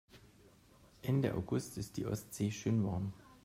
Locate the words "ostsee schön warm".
2.07-3.13